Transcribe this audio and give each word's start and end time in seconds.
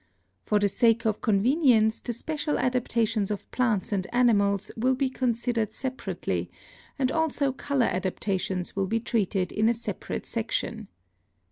For 0.47 0.57
the 0.57 0.67
sake 0.67 1.05
of 1.05 1.21
convenience 1.21 1.99
the 1.99 2.11
special 2.11 2.57
adaptations 2.57 3.29
of 3.29 3.51
plants 3.51 3.91
and 3.91 4.07
animals 4.11 4.71
will 4.75 4.95
be 4.95 5.11
considered 5.11 5.73
separately, 5.73 6.49
and 6.97 7.11
also 7.11 7.51
color 7.51 7.85
adaptations 7.85 8.75
will 8.75 8.87
be 8.87 8.99
treated 8.99 9.51
in 9.51 9.69
a 9.69 9.75
separate 9.75 10.25
section. 10.25 10.87